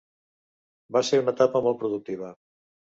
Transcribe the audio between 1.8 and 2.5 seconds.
productiva.